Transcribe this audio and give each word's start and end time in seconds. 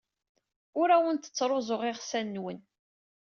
Ur 0.79 0.87
awent-ttruẓuɣ 0.95 1.81
iɣsan-nwen. 1.89 2.59